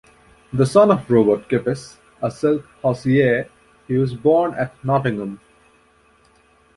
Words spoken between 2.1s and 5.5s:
a silk-hosier, he was born at Nottingham.